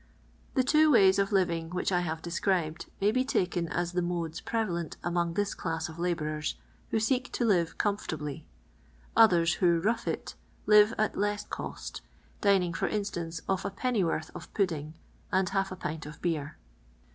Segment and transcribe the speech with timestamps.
[0.55, 4.41] The two ways of living which I have described may be taken ns the modes
[4.41, 6.55] prevalent among this class of labourers,
[6.89, 8.47] who seek to live "comfortably."
[9.15, 10.33] Others who "rough it"
[10.65, 12.01] live at less cost,
[12.41, 14.95] dining, for instance, off a pennyworth of pudding
[15.31, 16.57] and half a pint of beer.